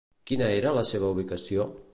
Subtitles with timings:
[0.29, 1.73] Quina era la seva ubicació?